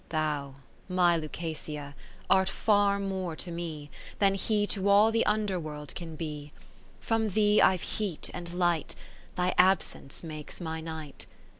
[0.05, 0.55] II Thou,
[0.89, 1.93] my Lucasia,
[2.27, 6.51] art far more to me, Than he to all the under world can be;
[6.99, 8.95] From thee I've heat and light.
[9.35, 11.27] Thy absence makes my night.